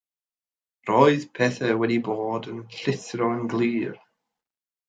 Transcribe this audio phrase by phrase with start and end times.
[0.89, 3.97] Roedd pethau wedi bod yn llithro yn glir.